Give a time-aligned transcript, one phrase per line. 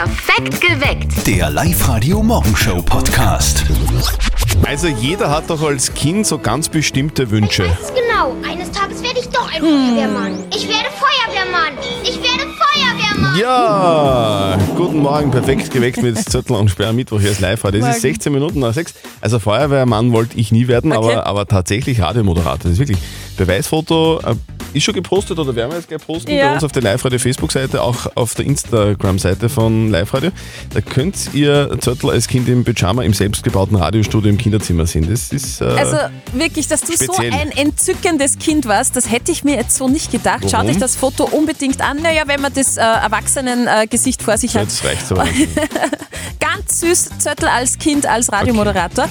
[0.00, 1.26] Perfekt geweckt.
[1.26, 3.66] Der Live-Radio Morgenshow Podcast.
[4.66, 7.64] Also jeder hat doch als Kind so ganz bestimmte Wünsche.
[7.64, 8.34] Ich weiß es genau.
[8.50, 10.44] Eines Tages werde ich doch ein Feuerwehrmann.
[10.56, 11.74] Ich werde Feuerwehrmann.
[12.02, 12.19] Ich werde Feuerwehrmann.
[13.40, 17.62] Ja, guten Morgen, perfekt geweckt mit Zettel und Sperr Mittwoch hier ist live.
[17.62, 18.92] Das ist 16 Minuten nach 6.
[19.22, 21.14] Also Feuerwehrmann wollte ich nie werden, Okay.
[21.14, 22.58] aber, aber tatsächlich Radiomoderator.
[22.64, 22.98] Das ist wirklich
[23.38, 24.20] Beweisfoto.
[24.20, 24.34] äh,
[24.74, 26.48] Ist schon gepostet oder werden wir jetzt gleich posten Ja.
[26.48, 30.30] bei uns auf der Live-Radio Facebook-Seite, auch auf der Instagram-Seite von Live-Radio.
[30.74, 35.08] Da könnt ihr Zettel als Kind im Pyjama im selbstgebauten Radiostudio im Kinderzimmer sehen.
[35.10, 35.96] Das ist äh, Also
[36.34, 37.32] wirklich, dass du Speziell.
[37.32, 40.42] so ein entzückendes Kind warst, das hätte ich mir jetzt so nicht gedacht.
[40.42, 40.68] Schaut Warum?
[40.68, 41.96] euch das Foto unbedingt an.
[42.02, 42.80] Naja, wenn man das äh,
[43.36, 44.62] Erwachsenen-Gesicht äh, Gesicht vor sich hat.
[44.62, 45.26] jetzt reicht's aber.
[46.54, 49.08] Ganz süß, Zöttl als Kind, als Radiomoderator.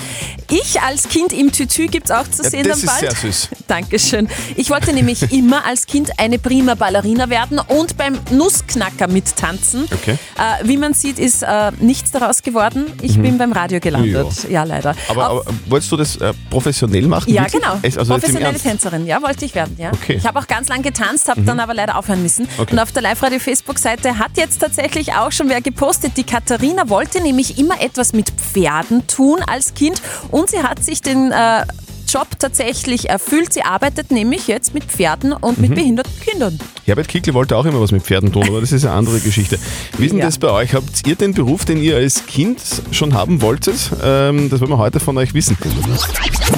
[0.49, 3.17] Ich als Kind im Tütü gibt es auch zu Ja, sehen das dann ist bald.
[3.17, 3.49] sehr süß.
[3.67, 4.27] Dankeschön.
[4.55, 9.85] Ich wollte nämlich immer als Kind eine prima Ballerina werden und beim Nussknacker mittanzen.
[9.91, 10.17] Okay.
[10.37, 12.87] Äh, wie man sieht, ist äh, nichts daraus geworden.
[13.01, 14.49] Ich bin beim Radio gelandet.
[14.49, 14.93] Ja, leider.
[14.93, 14.99] Mhm.
[15.09, 17.31] Aber, aber wolltest du das äh, professionell machen?
[17.31, 17.61] ja, wirklich?
[17.61, 17.79] genau.
[17.83, 18.59] Also Professionelle?
[18.59, 19.75] Tänzerin, ja, wollte ich werden.
[19.77, 19.91] Ja.
[19.93, 20.13] Okay.
[20.13, 20.19] Mhm.
[20.19, 22.47] Ich habe auch ganz lang getanzt, habe dann aber leider aufhören müssen.
[22.57, 22.71] Okay.
[22.73, 26.13] Und auf der Live-Radio-Facebook-Seite hat jetzt tatsächlich auch schon wer gepostet.
[26.17, 31.01] Die Katharina wollte nämlich immer etwas mit Pferden tun als Kind und sie hat sich
[31.01, 31.63] den äh,
[32.07, 33.53] Job tatsächlich erfüllt.
[33.53, 35.61] Sie arbeitet nämlich jetzt mit Pferden und Mhm.
[35.67, 36.59] mit behinderten Kindern.
[36.85, 39.59] Herbert Kickl wollte auch immer was mit Pferden tun, aber das ist eine andere Geschichte.
[39.99, 40.25] Wie ist denn Ja.
[40.25, 40.73] das bei euch?
[40.73, 43.75] Habt ihr den Beruf, den ihr als Kind schon haben wolltet?
[44.03, 45.55] Ähm, das wollen wir heute von euch wissen.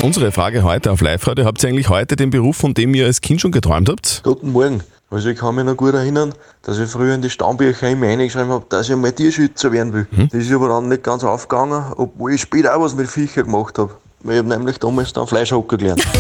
[0.02, 1.44] Unsere Frage heute auf Live-Radio.
[1.44, 4.22] Habt ihr eigentlich heute den Beruf, von dem ihr als Kind schon geträumt habt?
[4.24, 4.82] Guten Morgen.
[5.12, 8.48] Also ich kann mich noch gut erinnern, dass ich früher in die Stammbücher immer reingeschrieben
[8.50, 10.08] habe, dass ich mal Tierschützer werden will.
[10.32, 13.78] Das ist aber dann nicht ganz aufgegangen, obwohl ich später auch was mit Viecher gemacht
[13.78, 13.92] habe.
[14.22, 16.04] Weil ich habe nämlich damals dann Fleischhocker gelernt.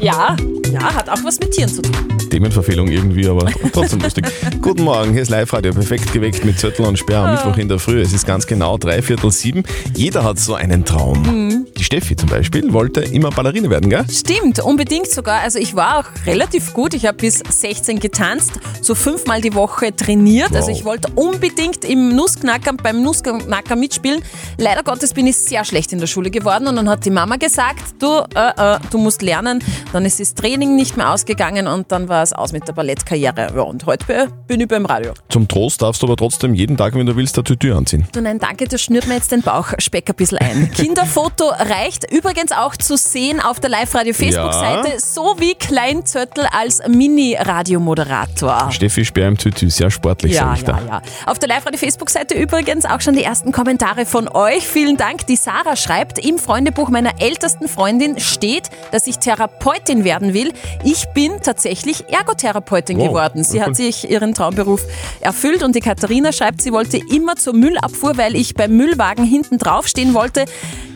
[0.00, 0.36] Ja,
[0.70, 2.17] ja, hat auch was mit Tieren zu tun.
[2.28, 4.26] Themenverfehlung irgendwie, aber trotzdem lustig.
[4.62, 7.78] Guten Morgen, hier ist Live-Radio, perfekt geweckt mit Zettel und Sperr am Mittwoch in der
[7.78, 8.00] Früh.
[8.00, 9.62] Es ist ganz genau drei Viertel sieben.
[9.94, 11.22] Jeder hat so einen Traum.
[11.22, 11.66] Mhm.
[11.76, 14.04] Die Steffi zum Beispiel wollte immer Ballerine werden, gell?
[14.10, 15.40] Stimmt, unbedingt sogar.
[15.40, 16.94] Also ich war auch relativ gut.
[16.94, 18.52] Ich habe bis 16 getanzt,
[18.82, 20.54] so fünfmal die Woche trainiert.
[20.54, 20.78] Also Wow.
[20.78, 24.20] ich wollte unbedingt im Nussknacker, beim Nussknacker mitspielen.
[24.58, 27.36] Leider Gottes bin ich sehr schlecht in der Schule geworden und dann hat die Mama
[27.36, 29.62] gesagt, du, äh, äh, du musst lernen.
[29.92, 33.52] Dann ist das Training nicht mehr ausgegangen und dann war es aus mit der Ballettkarriere.
[33.54, 35.12] Ja, und heute bin ich beim Radio.
[35.28, 38.06] Zum Trost darfst du aber trotzdem jeden Tag, wenn du willst, eine Tütü anziehen.
[38.12, 40.70] Du nein, danke, das schnürt mir jetzt den Bauchspeck ein bisschen ein.
[40.74, 44.98] Kinderfoto reicht übrigens auch zu sehen auf der Live-Radio-Facebook-Seite, Ja.
[45.00, 48.70] sowie Kleinzöttl als Mini-Radiomoderator.
[48.70, 50.86] Steffi Sperr im Tütü, sehr sportlich, Ja, sag ich ja, da.
[50.86, 51.02] ja.
[51.26, 54.66] Auf der Live-Radio-Facebook-Seite übrigens auch schon die ersten Kommentare von euch.
[54.66, 55.26] Vielen Dank.
[55.26, 60.52] Die Sarah schreibt, im Freundebuch meiner ältesten Freundin steht, dass ich Therapeutin werden will.
[60.84, 63.44] Ich bin tatsächlich Ergotherapeutin Wow, geworden.
[63.44, 64.84] Sie hat sich ihren Traumberuf
[65.20, 69.58] erfüllt und die Katharina schreibt, sie wollte immer zur Müllabfuhr, weil ich beim Müllwagen hinten
[69.58, 70.44] drauf stehen wollte.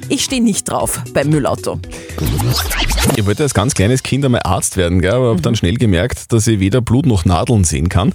[0.09, 1.79] Ich stehe nicht drauf beim Müllauto.
[3.17, 6.33] Ich wollte als ganz kleines Kind einmal Arzt werden, gell, aber habe dann schnell gemerkt,
[6.33, 8.13] dass ich weder Blut noch Nadeln sehen kann.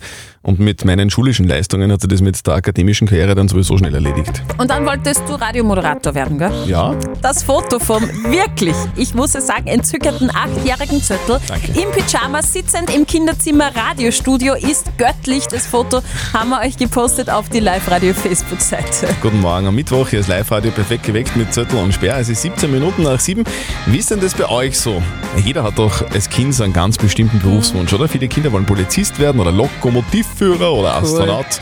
[0.47, 3.93] Und mit meinen schulischen Leistungen hat sich das mit der akademischen Karriere dann sowieso schnell
[3.93, 4.41] erledigt.
[4.57, 6.53] Und dann wolltest du Radiomoderator werden, gell?
[6.65, 11.01] Ja, Das Foto vom wirklich, ich muss es sagen, entzückenden achtjährigen
[11.49, 11.71] Danke.
[11.77, 15.47] im Pyjama sitzend im Kinderzimmer Radiostudio ist göttlich.
[15.47, 19.09] Das Foto haben wir euch gepostet auf die Live-Radio-Facebook-Seite.
[19.21, 20.07] guten Morgen am Mittwoch.
[20.07, 22.19] Hier ist Live-Radio perfekt geweckt mit Zettel und Sperr.
[22.19, 23.43] Es ist 17 Minuten nach 7.
[23.87, 25.03] Wie ist denn das bei euch so?
[25.43, 28.07] Jeder hat doch als Kind so einen ganz bestimmten Berufswunsch, oder?
[28.07, 29.51] Viele Kinder wollen Polizist werden oder
[30.37, 31.59] furor, og det er astronaut.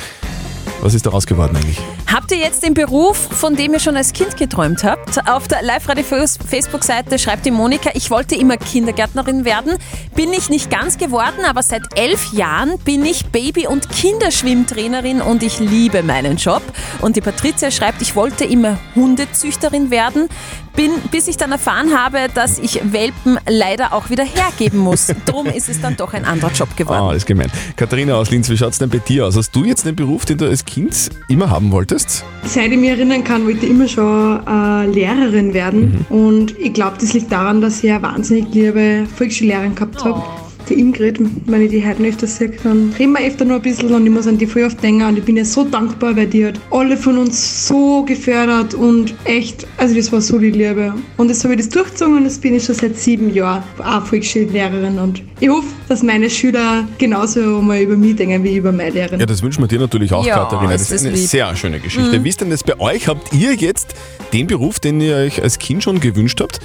[0.82, 1.80] Was ist daraus geworden eigentlich?
[2.12, 5.28] Habt ihr jetzt den Beruf, von dem ihr schon als Kind geträumt habt?
[5.28, 9.78] Auf der Live-Radio-Facebook-Seite schreibt die Monika, ich wollte immer Kindergärtnerin werden.
[10.16, 15.44] Bin ich nicht ganz geworden, aber seit elf Jahren bin ich Baby- und Kinderschwimmtrainerin und
[15.44, 16.62] ich liebe meinen Job.
[17.02, 20.30] Und die Patricia schreibt, ich wollte immer Hundezüchterin werden,
[20.76, 25.08] bin, bis ich dann erfahren habe, dass ich Welpen leider auch wieder hergeben muss.
[25.26, 27.02] Drum ist es dann doch ein anderer Job geworden.
[27.02, 27.52] Ah, ist gemein.
[27.76, 29.38] Katharina aus Linz, wie schaut es denn bei dir aus?
[29.38, 32.26] Hast du jetzt den Beruf, den du als Kind immer haben wolltest?
[32.44, 36.06] Seit ich mich erinnern kann, wollte ich immer schon äh, Lehrerin werden.
[36.10, 40.24] Und ich glaube, das liegt daran, dass ich eine wahnsinnig liebe Volksschullehrerin gehabt habe.
[40.70, 43.62] Die Ingrid, wenn ich die heute noch öfter sehe, dann reden wir öfter noch ein
[43.62, 45.04] bisschen und ich muss an die voll oft denken.
[45.04, 49.14] Und ich bin ihr so dankbar, weil die hat alle von uns so gefördert und
[49.26, 50.94] echt, also das war so die Liebe.
[51.18, 54.06] Und jetzt habe ich das durchgezogen und jetzt bin ich schon seit sieben Jahren auch
[54.06, 54.98] Volksschullehrerin.
[54.98, 59.20] Und ich hoffe, dass meine Schüler genauso mal über mich denken wie über meine Lehrerin.
[59.20, 60.72] Ja, das wünschen wir dir natürlich auch, Ja, Katharina.
[60.72, 61.28] Das ist ist eine lieb.
[61.28, 62.24] sehr schöne Geschichte.
[62.24, 63.08] Wie ist denn das bei euch?
[63.08, 63.94] Habt ihr jetzt
[64.34, 66.60] den Beruf, den ihr euch als Kind schon gewünscht habt?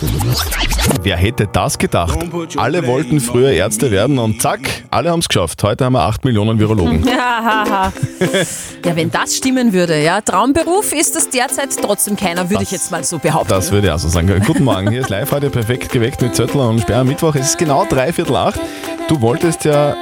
[1.03, 2.19] Wer hätte das gedacht?
[2.57, 4.61] Alle wollten früher Ärzte, Werden und zack,
[4.91, 5.63] alle haben es geschafft.
[5.63, 7.05] Heute haben wir 8 Millionen Virologen.
[8.85, 10.21] Ja, wenn das stimmen würde, ja.
[10.21, 13.49] Traumberuf ist das derzeit trotzdem keiner, würde ich jetzt mal so behaupten.
[13.49, 14.43] Das würde ich auch so sagen.
[14.47, 17.35] Guten Morgen, hier ist live heute perfekt geweckt mit Zettel und Sperr am Mittwoch.
[17.35, 18.61] Es ist genau dreiviertel acht.
[19.09, 19.97] Du wolltest ja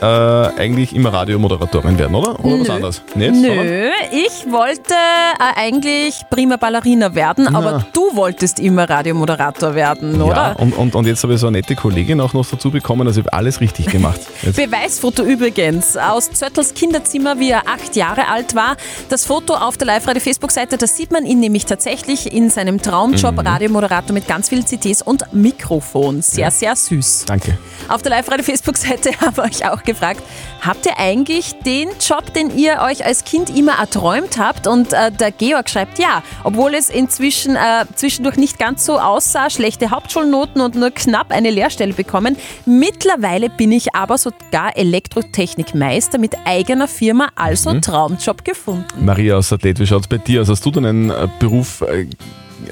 [0.00, 2.38] äh, eigentlich immer Radiomoderatorin werden, oder?
[2.44, 2.74] Oder was Nö.
[2.74, 3.02] anderes?
[3.14, 3.34] Nicht?
[3.34, 10.18] Sondern- Nö, ich wollte äh, eigentlich prima Ballerina werden, aber du wolltest immer Radiomoderator werden,
[10.18, 10.56] Ja, oder?
[10.58, 13.20] und, und, und jetzt habe ich so eine nette Kollegin auch noch dazu bekommen, also
[13.20, 14.20] ich habe alles richtig gemacht.
[14.42, 18.76] Jetzt, Beweisfoto übrigens aus Zöttels Kinderzimmer, wie er acht Jahre alt war.
[19.08, 24.12] Das Foto auf der Live-Radio-Facebook-Seite, da sieht man ihn nämlich tatsächlich in seinem Traumjob, Radiomoderator
[24.12, 26.22] mit ganz vielen CDs und Mikrofon.
[26.22, 27.24] Sehr, sehr süß.
[27.26, 27.56] danke.
[27.88, 30.22] Auf der Live-Radio-Facebook-Seite haben wir euch auch gefragt,
[30.60, 34.66] habt ihr eigentlich den Job, den ihr euch als Kind immer erträumt habt?
[34.66, 39.50] Und äh, der Georg schreibt ja, obwohl es inzwischen äh, zwischendurch nicht ganz so aussah,
[39.50, 42.36] schlechte Hauptschulnoten und nur knapp eine Lehrstelle bekommen.
[42.66, 49.04] Mittlerweile bin ich aber sogar Elektrotechnikmeister mit eigener Firma, also Traumjob gefunden.
[49.04, 50.48] Maria aus Athlet, wie schaut es bei dir aus?
[50.48, 52.06] Hast du denn einen äh, Beruf äh,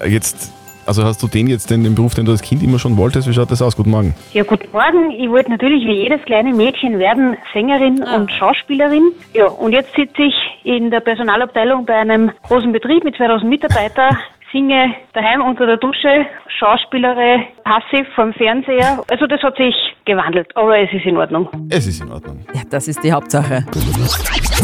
[0.08, 0.50] jetzt,
[0.86, 3.28] also hast du den jetzt, den, den Beruf, den du als Kind immer schon wolltest?
[3.28, 3.76] Wie schaut das aus?
[3.76, 4.14] Guten Morgen.
[4.32, 5.10] Ja, guten Morgen.
[5.12, 9.12] Ich wollte natürlich wie jedes kleine Mädchen werden Sängerin und Schauspielerin.
[9.34, 10.34] Ja, und jetzt sitze ich
[10.64, 14.16] in der Personalabteilung bei einem großen Betrieb mit 2000 Mitarbeitern,
[14.52, 16.26] singe daheim unter der Dusche,
[16.58, 19.02] schauspielere passiv vom Fernseher.
[19.10, 21.48] Also das hat sich gewandelt, aber es ist in Ordnung.
[21.70, 22.44] Es ist in Ordnung.
[22.54, 23.64] Ja, das ist die Hauptsache.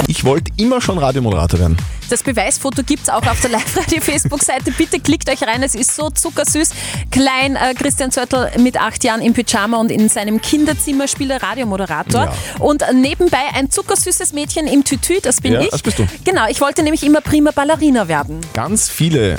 [0.06, 1.76] Ich wollte immer schon Radiomoderator werden.
[2.10, 4.72] Das Beweisfoto gibt's auch auf der Live-Radio-Facebook-Seite.
[4.72, 6.72] Bitte klickt euch rein, es ist so zuckersüß.
[7.10, 11.42] Klein äh, Christian Zörtl mit acht Jahren im Pyjama und in seinem Kinderzimmer spielt er
[11.42, 12.24] Radiomoderator.
[12.24, 12.32] Ja.
[12.60, 15.68] Und nebenbei ein zuckersüßes Mädchen im Tütü, das bin Ja, ich.
[15.70, 16.06] das bist du.
[16.24, 18.40] Genau, ich wollte nämlich immer prima Ballerina werden.
[18.54, 19.38] Ganz viele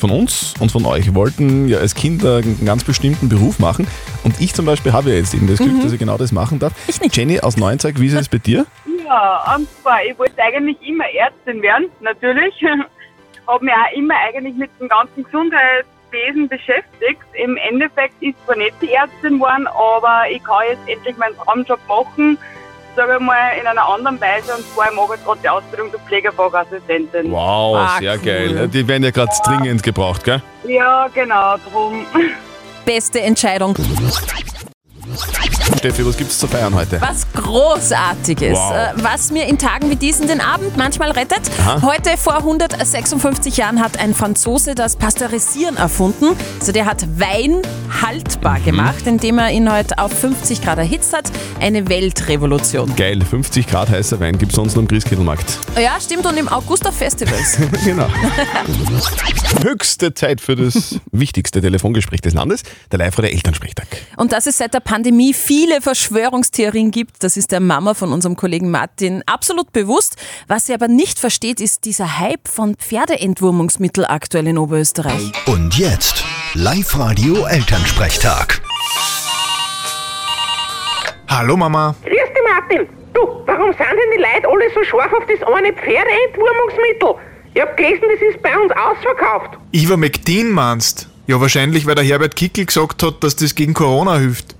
[0.00, 3.86] von uns und von euch wollten ja als Kind äh, einen ganz bestimmten Beruf machen.
[4.24, 6.58] Und ich zum Beispiel habe ja jetzt eben das Glück, dass ich genau das machen
[6.58, 6.72] darf.
[6.72, 6.84] Mhm.
[6.88, 7.16] Ich nicht.
[7.16, 8.66] Jenny aus Neuenzeig, wie ist es bei dir?
[9.10, 12.54] Ja, und zwar, ich wollte eigentlich immer Ärztin werden, natürlich.
[13.48, 17.20] Habe mich auch immer eigentlich mit dem ganzen Gesundheitswesen beschäftigt.
[17.32, 21.80] Im Endeffekt ist zwar nicht die Ärztin geworden, aber ich kann jetzt endlich meinen Traumjob
[21.88, 22.38] machen,
[23.00, 24.54] sage ich mal, in einer anderen Weise.
[24.54, 27.30] Und zwar, ich mache jetzt gerade die Ausbildung zur Pflegefachassistentin.
[27.32, 28.18] Wow, Ah, sehr cool.
[28.24, 28.68] geil.
[28.68, 30.42] Die werden ja gerade dringend gebraucht, gell?
[30.64, 32.04] Ja, genau, drum.
[32.84, 33.74] Beste Entscheidung.
[35.78, 37.00] Steffi, was gibt's zu feiern heute?
[37.00, 38.72] Was Großartiges, Wow.
[38.74, 41.40] äh, was mir in Tagen wie diesen den Abend manchmal rettet.
[41.82, 46.36] Heute vor 156 Jahren hat ein Franzose das Pasteurisieren erfunden.
[46.58, 47.62] Also der hat Wein
[48.02, 48.64] haltbar Mhm.
[48.64, 51.30] gemacht, indem er ihn heute auf 50 Grad erhitzt hat.
[51.60, 52.94] Eine Weltrevolution.
[52.96, 55.58] Geil, 50 Grad heißer Wein gibt's sonst nur im Christkindlmarkt.
[55.80, 57.56] Ja, stimmt, und im August auf Festivals.
[57.84, 58.06] genau.
[59.62, 63.86] Höchste Zeit für das wichtigste Telefongespräch des Landes, der live der Elternsprechtag.
[64.16, 68.34] Und dass es seit der Pandemie viele Verschwörungstheorien gibt, das ist der Mama von unserem
[68.34, 70.16] Kollegen Martin absolut bewusst.
[70.48, 75.30] Was sie aber nicht versteht, ist dieser Hype von Pferdeentwurmungsmittel aktuell in Oberösterreich.
[75.44, 76.24] Und jetzt
[76.54, 78.62] Live-Radio Elternsprechtag.
[81.28, 81.94] Hallo Mama.
[82.04, 82.88] Grüß dich, Martin.
[83.12, 87.16] Du, warum sind denn die Leute alle so scharf auf das eine Pferdeentwurmungsmittel?
[87.52, 89.58] Ich hab gelesen, das ist bei uns ausverkauft.
[89.72, 91.10] Ivermectin meinst?
[91.26, 94.56] Ja, wahrscheinlich, weil der Herbert Kickel gesagt hat, dass das gegen Corona hilft.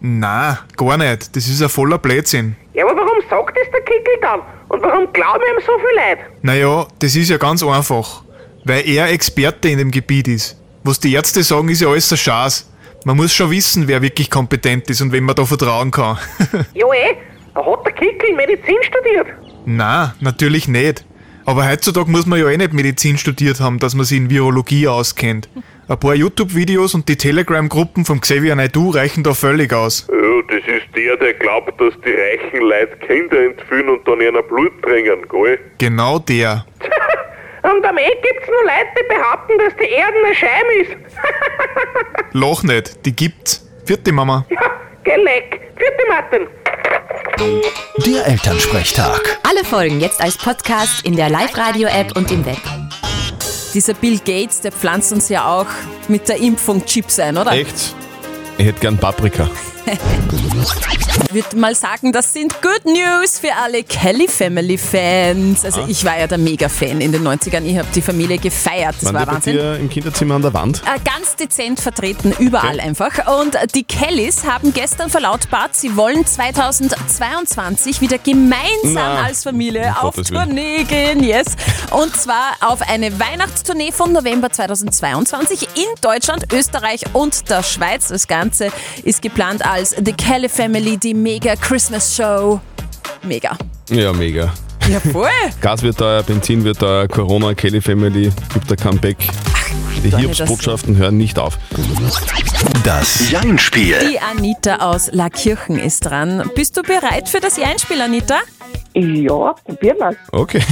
[0.00, 1.34] Na, gar nicht.
[1.34, 2.56] Das ist ein voller Blödsinn.
[2.74, 4.40] Ja, aber warum sagt das der Kickel dann?
[4.68, 6.20] Und warum glauben ihm so viele Leute?
[6.42, 8.22] Naja, das ist ja ganz einfach.
[8.64, 10.60] Weil er Experte in dem Gebiet ist.
[10.84, 12.70] Was die Ärzte sagen, ist ja alles ein Schatz.
[13.04, 16.18] Man muss schon wissen, wer wirklich kompetent ist und wem man da vertrauen kann.
[16.74, 17.16] Ja, eh,
[17.54, 19.28] da hat der Kickel Medizin studiert.
[19.64, 21.04] Na, natürlich nicht.
[21.44, 24.88] Aber heutzutage muss man ja eh nicht Medizin studiert haben, dass man sich in Virologie
[24.88, 25.48] auskennt.
[25.88, 30.08] Ein paar YouTube-Videos und die Telegram-Gruppen vom Xavier Naidoo reichen da völlig aus.
[30.10, 34.42] Ja, das ist der, der glaubt, dass die reichen Leute Kinder entführen und dann ihnen
[34.48, 35.60] Blut bringen, gell?
[35.78, 36.66] Genau der.
[37.62, 40.96] Und am Ende gibt's nur Leute, die behaupten, dass die Erde eine Scheibe ist.
[42.32, 43.64] Lach nicht, die gibt's.
[43.84, 44.44] Vierte Mama.
[44.50, 44.70] ja,
[45.04, 45.60] geh leck.
[45.76, 46.48] Vierte Martin.
[48.04, 49.38] Der Elternsprechtag.
[49.44, 52.58] Alle Folgen jetzt als Podcast in der Live-Radio-App und im Web.
[53.76, 55.66] Dieser Bill Gates, der pflanzt uns ja auch
[56.08, 57.52] mit der Impfung Chips ein, oder?
[57.52, 57.94] Echt?
[58.56, 59.50] Ich hätte gern Paprika.
[61.28, 65.64] Ich würde mal sagen, das sind Good News für alle Kelly Family Fans.
[65.64, 67.62] Also ich war ja der Mega-Fan in den 90ern.
[67.64, 68.96] Ich habe die Familie gefeiert.
[69.00, 69.52] Das Waren war die bei Wahnsinn.
[69.54, 70.82] dir im Kinderzimmer an der Wand?
[70.84, 73.12] Äh, Ganz dezent vertreten, überall einfach.
[73.40, 80.08] Und die Kellys haben gestern verlautbart, sie wollen 2022 wieder gemeinsam Na, als Familie um
[80.08, 80.14] auf.
[80.16, 81.22] Tournee gehen.
[81.22, 81.46] Yes.
[81.90, 88.08] Und zwar auf eine Weihnachtstournee von November 2022 in Deutschland, Österreich und der Schweiz.
[88.08, 88.70] Das Ganze
[89.04, 92.58] ist geplant als The Kelly Family, die Mega Christmas Show.
[93.22, 93.58] Mega.
[93.90, 94.50] Ja, mega.
[94.88, 95.28] Ja, voll.
[95.60, 99.18] Gas wird teuer, Benzin wird teuer, Corona, Kelly Family gibt ein Comeback.
[100.02, 101.58] Die Hiobsbotschaften hören nicht auf.
[102.84, 103.98] Das Jein-Spiel.
[104.10, 106.50] Die Anita aus Laakirchen ist dran.
[106.54, 108.36] Bist du bereit für das Einspiel, Anita?
[108.98, 110.62] Ja, probieren wir Okay.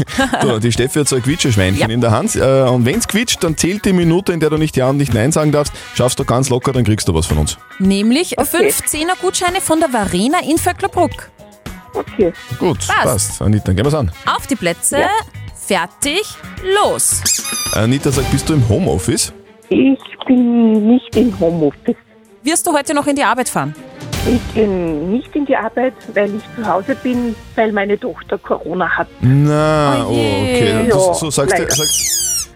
[0.41, 1.95] So, die Steffi hat so ein Quietscheschweinchen Ja.
[1.95, 2.35] in der Hand.
[2.37, 4.97] Äh, Und wenn es quietscht, dann zählt die Minute, in der du nicht Ja und
[4.97, 5.75] nicht Nein sagen darfst.
[5.95, 7.59] Schaffst du ganz locker, dann kriegst du was von uns.
[7.79, 11.31] Nämlich 15er Gutscheine von der Varena in Vöcklerbruck.
[11.93, 12.33] Okay.
[12.59, 13.03] Gut, Passt.
[13.03, 13.43] passt.
[13.43, 14.11] Anita, dann gehen wir's an.
[14.35, 15.05] Auf die Plätze,
[15.67, 16.23] fertig,
[16.83, 17.23] los.
[17.75, 19.33] Anita sagt, bist du im Homeoffice?
[19.69, 21.97] Ich bin nicht im Homeoffice.
[22.43, 23.75] Wirst du heute noch in die Arbeit fahren?
[24.27, 28.89] Ich bin nicht in die Arbeit, weil ich zu Hause bin, weil meine Tochter Corona
[28.89, 29.07] hat.
[29.21, 30.87] Na, Oh okay.
[30.89, 32.49] Ja, so, so sagst du, sagst,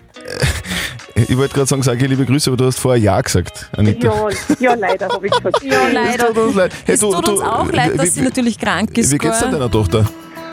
[1.14, 4.06] äh, ich wollte gerade sagen, sage liebe Grüße, aber du hast vorher Ja gesagt, Anita.
[4.08, 4.28] Ja,
[4.60, 5.62] ja leider habe ich gesagt.
[5.62, 6.28] Ja, leider.
[6.28, 6.72] Es tut uns leid.
[6.86, 8.96] Hey, es du- tut du, uns auch äh, leid, wie- dass sie wie- natürlich krank
[8.96, 9.12] ist.
[9.12, 9.58] Wie geht's denn gell?
[9.58, 10.06] deiner Tochter?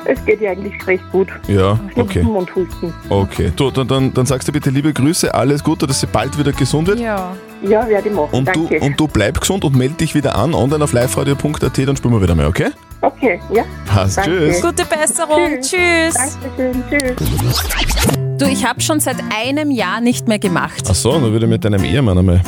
[0.08, 1.30] Es geht ihr eigentlich recht gut.
[1.48, 2.22] Ja, okay.
[2.22, 2.94] Schnupfen und Husten.
[3.10, 3.52] Okay.
[3.56, 6.52] Du, dann, dann, dann sagst du bitte liebe Grüße, alles Gute, dass sie bald wieder
[6.52, 7.00] gesund wird.
[7.00, 7.36] Ja.
[7.70, 8.30] Ja, werde ich machen.
[8.32, 8.80] Und du, Danke.
[8.86, 12.22] und du bleib gesund und melde dich wieder an, online auf liveradio.at, dann spielen wir
[12.22, 12.70] wieder mal, okay?
[13.02, 13.64] okay, ja.
[13.86, 14.32] Passt, Danke.
[14.32, 14.62] tschüss.
[14.62, 15.60] Gute Besserung.
[15.62, 16.38] Tschüss.
[16.58, 16.84] Dankeschön.
[16.90, 18.16] Tschüss.
[18.38, 20.84] Du, ich habe schon seit einem Jahr nicht mehr gemacht.
[20.90, 22.42] Ach so, dann würde ich mit deinem Ehemann einmal.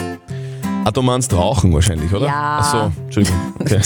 [0.83, 2.27] Ah, du meinst rauchen wahrscheinlich, oder?
[2.27, 2.57] Ja.
[2.59, 3.53] Ach so, Entschuldigung.
[3.67, 3.81] Okay.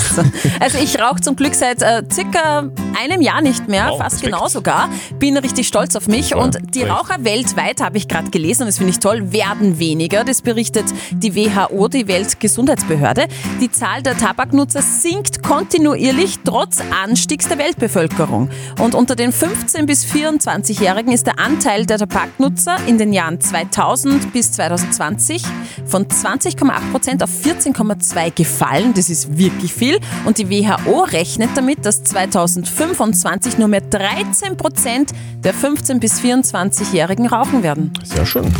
[0.59, 2.69] Also ich rauche zum Glück seit äh, circa
[3.01, 4.33] einem Jahr nicht mehr, Wow, fast Respekt.
[4.33, 4.89] genau sogar.
[5.17, 6.31] Bin richtig stolz auf mich.
[6.31, 6.91] Ja, und die recht.
[6.91, 10.23] Raucher weltweit, habe ich gerade gelesen, und das finde ich toll, werden weniger.
[10.23, 13.25] Das berichtet die WHO, die Weltgesundheitsbehörde.
[13.59, 18.50] Die Zahl der Tabaknutzer sinkt kontinuierlich trotz Anstiegs der Weltbevölkerung.
[18.79, 24.31] Und unter den 15- bis 24-Jährigen ist der Anteil der Tabaknutzer in den Jahren 2000
[24.31, 25.41] bis 2020
[25.88, 28.93] von 20,8 Prozent auf 14,2 gefallen.
[28.93, 29.99] Das ist wirklich viel.
[30.25, 35.11] Und die WHO rechnet damit, dass 2025 nur mehr 13 Prozent
[35.43, 37.93] der 15- bis 24-Jährigen rauchen werden.
[38.03, 38.51] Sehr schön.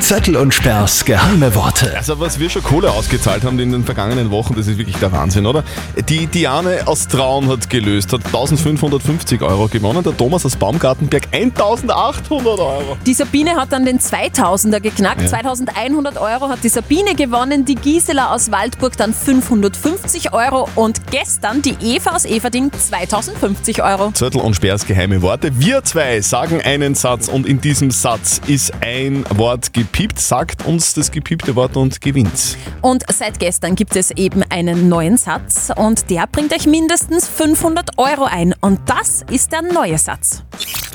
[0.00, 1.96] Zettel und Sperrs geheime Worte.
[1.96, 5.12] Also was wir schon Kohle ausgezahlt haben in den vergangenen Wochen, das ist wirklich der
[5.12, 5.62] Wahnsinn, oder?
[6.08, 12.58] Die Diane aus Traun hat gelöst, hat 1550 Euro gewonnen, der Thomas aus Baumgartenberg 1800
[12.58, 12.96] Euro.
[13.06, 15.22] Die Sabine hat dann den 2000er geknackt.
[15.22, 15.28] Ja.
[15.28, 21.62] 2100 Euro hat die Sabine gewonnen, die Gisela aus Waldburg dann 550 Euro und gestern
[21.62, 24.10] die Eva aus Everding 2050 Euro.
[24.12, 25.52] Zettel und Sperrs geheime Worte.
[25.60, 30.18] Wir zwei sagen einen Satz und in diesem Satz ist ein Wort gepiept.
[30.18, 32.56] Sagt uns das gepiepte Wort und gewinnt.
[32.82, 37.98] Und seit gestern gibt es eben einen neuen Satz und der bringt euch mindestens 500
[37.98, 38.54] Euro ein.
[38.60, 40.42] Und das ist der neue Satz.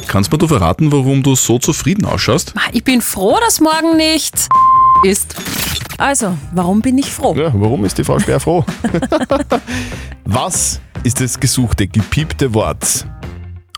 [0.07, 2.53] Kannst mir du verraten, warum du so zufrieden ausschaust?
[2.71, 4.47] Ich bin froh, dass morgen nicht
[5.03, 5.35] ist.
[5.97, 7.33] Also, warum bin ich froh?
[7.35, 8.65] Ja, warum ist die Frau Sperr froh?
[10.25, 13.05] Was ist das gesuchte, gepiepte Wort?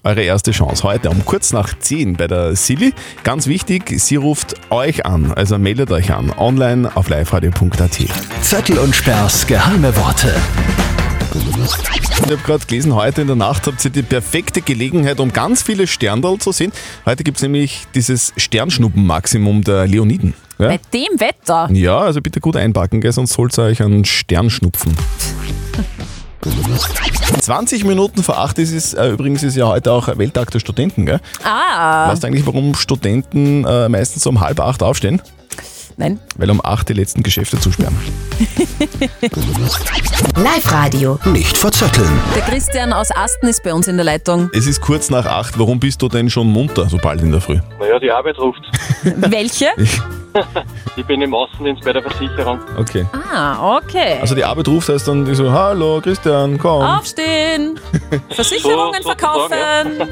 [0.08, 2.94] Eure erste Chance heute um kurz nach 10 bei der Silly.
[3.26, 8.00] Ganz wichtig, sie ruft euch an, also meldet euch an, online auf liveradio.at.
[8.42, 10.34] Zettel und Sperrs geheime Worte.
[11.34, 15.62] Ich habe gerade gelesen, heute in der Nacht habt ihr die perfekte Gelegenheit, um ganz
[15.62, 16.72] viele Sterndal zu sehen.
[17.06, 20.36] Heute gibt es nämlich dieses Sternschnuppen-Maximum der Leoniden.
[20.58, 20.70] Ja?
[20.70, 21.68] Bei dem Wetter.
[21.74, 24.96] ja, also bitte gut einpacken, gell, sonst holt ihr euch einen Sternschnupfen.
[27.42, 31.06] 20 Minuten vor 8 ist es, äh, übrigens ist ja heute auch Welttag der Studenten,
[31.06, 31.20] gell?
[31.44, 35.22] Ah, Weißt du eigentlich, warum Studenten äh, meistens um halb acht aufstehen?
[36.00, 36.20] nein.
[36.38, 37.96] Weil um acht die letzten Geschäfte zusperren.
[40.36, 41.20] Live-Radio.
[41.26, 42.10] Nicht verzetteln.
[42.36, 44.50] Der Christian aus Asten ist bei uns in der Leitung.
[44.54, 45.58] Es ist kurz nach acht.
[45.58, 47.58] Warum bist du denn schon munter so bald in der Früh?
[47.80, 48.62] Naja, die Arbeit ruft.
[49.04, 49.70] Welche?
[49.78, 50.00] Ich
[51.08, 52.60] bin im Außendienst bei der Versicherung.
[52.78, 53.06] Okay.
[53.34, 54.18] Ah, okay.
[54.20, 56.84] Also die Arbeit ruft heißt dann die so, hallo Christian, komm.
[56.84, 57.80] Aufstehen!
[58.30, 60.10] Versicherungen So, verkaufen!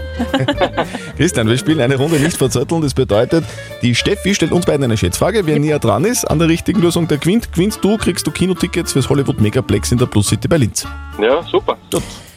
[1.18, 2.82] Christian, wir spielen eine Runde nicht verzötteln.
[2.82, 3.44] Das bedeutet,
[3.82, 5.46] die Steffi stellt uns beiden eine Schätzfrage.
[5.46, 7.52] Wer näher dran ist an der richtigen Lösung, der gewinnt.
[7.52, 10.88] Gewinnst du, kriegst du Kinotickets fürs Hollywood Megaplex in der Plus City bei Linz.
[11.20, 11.78] Ja, super.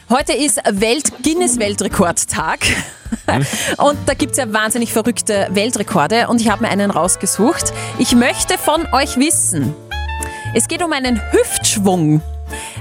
[0.09, 2.61] Heute ist Welt Guinness Weltrekordtag.
[3.77, 7.73] Und da gibt es ja wahnsinnig verrückte Weltrekorde und ich habe mir einen rausgesucht.
[7.99, 9.75] Ich möchte von euch wissen,
[10.55, 12.21] es geht um einen Hüftschwung.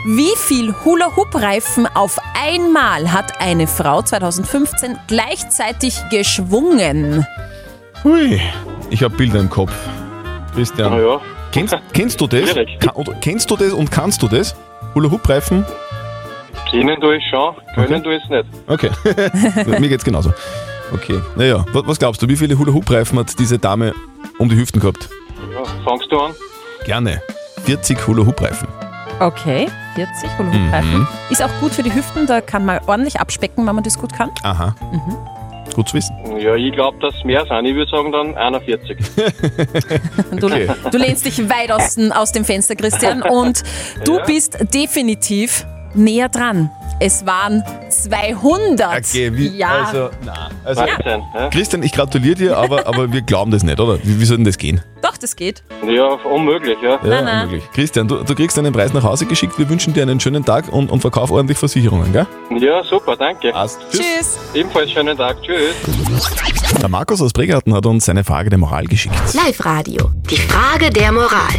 [0.06, 7.26] Wie viel Hula-Hoop-Reifen auf einmal hat eine Frau 2015 gleichzeitig geschwungen?
[8.04, 8.40] Hui,
[8.88, 9.72] ich habe Bilder im Kopf.
[10.54, 11.20] Christian, ja.
[11.52, 12.50] kennst, kennst du das?
[12.50, 12.80] Schwierig.
[12.80, 14.54] Ka oder, kennst du das und kannst du das?
[14.94, 15.66] Hula-Hoop-Reifen?
[16.70, 18.44] Kennen du es schon, können du es nicht.
[18.66, 18.90] Okay,
[19.80, 20.32] mir geht's genauso.
[20.92, 23.94] Okay, naja, was, glaubst du, wie viele Hula-Hoop-Reifen hat diese Dame
[24.38, 25.08] um die Hüften gehabt?
[25.52, 26.32] Ja, fangst du an?
[26.84, 27.22] Gerne.
[27.64, 28.68] 40 Hula-Hoop-Reifen.
[29.20, 30.98] Okay, 40 Hula-Hoop-Reifen.
[31.00, 31.06] Mhm.
[31.30, 34.12] Ist auch gut für die Hüften, da kann man ordentlich abspecken, wenn man das gut
[34.14, 34.30] kann.
[34.42, 34.74] Aha.
[34.92, 35.16] Mhm.
[35.74, 36.14] Gut zu wissen.
[36.38, 37.64] Ja, ich glaube, dass mehr sind.
[37.66, 38.96] Ich würde sagen dann 41.
[40.40, 40.68] Du, Okay.
[40.90, 43.62] du lehnst dich weit aus, dem- aus dem Fenster, Christian, und
[44.04, 44.24] du Ja.
[44.24, 45.66] bist definitiv
[45.98, 46.70] näher dran.
[47.00, 48.98] Es waren 200.
[48.98, 49.84] Okay, wie, ja.
[49.84, 51.48] also, na, also, Wahnsinn, ja.
[51.50, 53.98] Christian, ich gratuliere dir, aber, aber wir glauben das nicht, oder?
[54.02, 54.80] Wie, wie soll denn das gehen?
[55.00, 55.62] Doch, das geht.
[55.86, 56.98] Ja, unmöglich, ja.
[57.04, 57.64] Ja, unmöglich.
[57.72, 59.58] Christian, du, du kriegst deinen Preis nach Hause geschickt.
[59.58, 62.26] Wir wünschen dir einen schönen Tag und, und verkauf ordentlich Versicherungen, gell?
[62.58, 63.52] Ja, super, danke.
[63.90, 64.38] Tschüss.
[64.54, 65.36] Ebenfalls schönen Tag.
[65.42, 65.76] Tschüss.
[66.80, 69.14] Der Markus aus Bregarten hat uns seine Frage der Moral geschickt.
[69.34, 70.10] Live-Radio.
[70.28, 71.54] Die Frage der Moral.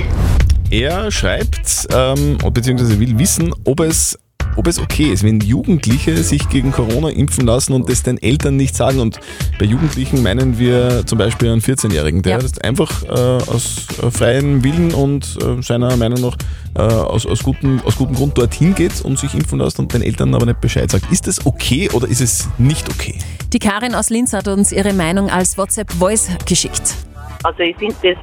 [0.72, 4.20] Er schreibt, ähm, beziehungsweise will wissen, ob es,
[4.60, 8.58] ob es okay ist, wenn Jugendliche sich gegen Corona impfen lassen und das den Eltern
[8.58, 9.00] nicht sagen.
[9.00, 9.18] Und
[9.58, 12.38] bei Jugendlichen meinen wir zum Beispiel einen 14-Jährigen, der Ja.
[12.40, 16.36] das einfach äh, aus äh, freiem Willen und äh, seiner Meinung nach
[16.76, 20.02] äh, aus, aus, gutem, aus gutem Grund dorthin geht und sich impfen lässt und den
[20.02, 21.10] Eltern aber nicht Bescheid sagt.
[21.10, 23.18] Ist das okay oder ist es nicht okay?
[23.54, 26.96] Die Karin aus Linz hat uns ihre Meinung als WhatsApp-Voice geschickt.
[27.44, 28.18] Also ich finde das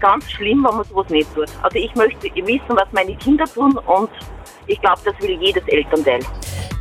[0.00, 1.48] ganz schlimm, wenn man sowas nicht tut.
[1.62, 4.08] Also ich möchte wissen, was meine Kinder tun und
[4.70, 6.20] ich glaube, das will jedes Elternteil.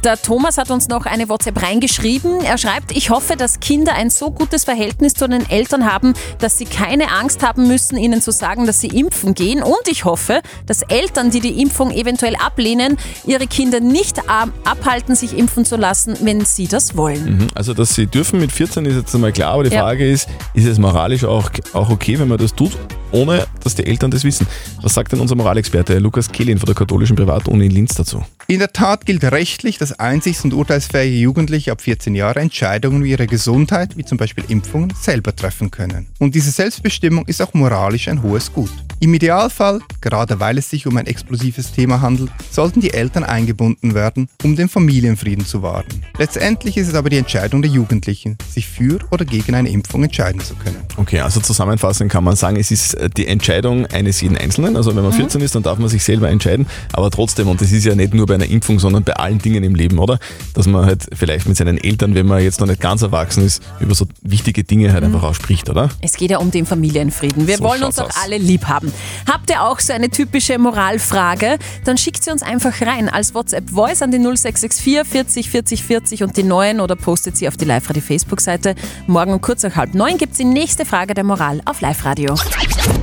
[0.03, 2.39] Der Thomas hat uns noch eine WhatsApp reingeschrieben.
[2.41, 6.57] Er schreibt, ich hoffe, dass Kinder ein so gutes Verhältnis zu den Eltern haben, dass
[6.57, 9.61] sie keine Angst haben müssen, ihnen zu sagen, dass sie impfen gehen.
[9.61, 15.15] Und ich hoffe, dass Eltern, die die Impfung eventuell ablehnen, ihre Kinder nicht ab- abhalten,
[15.15, 17.37] sich impfen zu lassen, wenn sie das wollen.
[17.39, 17.47] Mhm.
[17.53, 19.81] Also, dass sie dürfen mit 14 ist jetzt einmal klar, aber die Ja.
[19.81, 22.71] Frage ist, ist es moralisch auch, auch okay, wenn man das tut,
[23.11, 24.47] ohne dass die Eltern das wissen?
[24.81, 28.23] Was sagt denn unser Moralexperte Lukas Kehlin von der katholischen Privatuni in Linz dazu?
[28.47, 33.11] In der Tat gilt rechtlich, dass einsichts- und urteilsfähige Jugendliche ab 14 Jahre Entscheidungen wie
[33.11, 36.07] ihre Gesundheit, wie zum Beispiel Impfungen, selber treffen können.
[36.19, 38.71] Und diese Selbstbestimmung ist auch moralisch ein hohes Gut.
[39.01, 43.93] Im Idealfall, gerade weil es sich um ein explosives Thema handelt, sollten die Eltern eingebunden
[43.93, 45.85] werden, um den Familienfrieden zu wahren.
[46.17, 50.41] Letztendlich ist es aber die Entscheidung der Jugendlichen, sich für oder gegen eine Impfung entscheiden
[50.41, 50.75] zu können.
[50.97, 54.75] Okay, also zusammenfassend kann man sagen, es ist äh, die Entscheidung eines jeden Einzelnen.
[54.75, 56.67] Also wenn man 14 ist, dann darf man sich selber entscheiden.
[56.91, 59.63] Aber trotzdem, und das ist ja nicht nur bei einer Impfung, sondern bei allen Dingen
[59.63, 60.19] im Leben, oder?
[60.53, 63.63] Dass man halt vielleicht mit seinen Eltern, wenn man jetzt noch nicht ganz erwachsen ist,
[63.79, 65.87] über so wichtige Dinge halt einfach auch spricht, oder?
[66.01, 67.47] Es geht ja um den Familienfrieden.
[67.47, 68.11] Wir So wollen uns aus.
[68.21, 68.88] alle lieb haben.
[69.29, 71.57] Habt ihr auch so eine typische Moralfrage?
[71.85, 76.37] Dann schickt sie uns einfach rein als WhatsApp-Voice an die 0664 40 40 40 und
[76.37, 78.75] die neuen oder postet sie auf die Live-Radio Facebook-Seite.
[79.07, 82.35] Morgen um kurz nach halb neun gibt es die nächste Frage der Moral auf Live-Radio.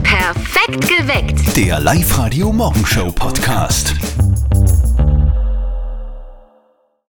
[0.03, 1.57] Perfekt geweckt.
[1.57, 3.94] Der Live-Radio Morgenshow Podcast.